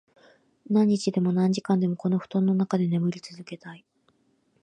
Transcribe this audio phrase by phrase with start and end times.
[0.67, 3.85] 何日でも、何時間でも、この布団の中で眠り続けたい。